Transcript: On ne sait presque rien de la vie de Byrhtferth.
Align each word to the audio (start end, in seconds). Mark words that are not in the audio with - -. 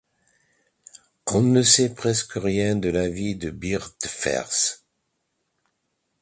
On 1.27 1.41
ne 1.41 1.61
sait 1.61 1.93
presque 1.93 2.31
rien 2.33 2.75
de 2.75 2.89
la 2.89 3.07
vie 3.07 3.35
de 3.35 3.51
Byrhtferth. 3.51 4.83